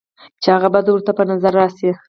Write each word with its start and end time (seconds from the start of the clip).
چې 0.41 0.47
هغه 0.55 0.67
بد 0.75 0.85
ورته 0.89 1.11
پۀ 1.17 1.23
نظر 1.31 1.51
راشي، 1.59 1.89